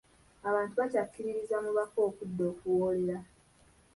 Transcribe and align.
Abantu 0.49 0.73
bakyakkiririza 0.79 1.55
mu 1.63 1.71
bafu 1.77 1.97
okudda 2.09 2.43
okuwoolera. 2.51 3.17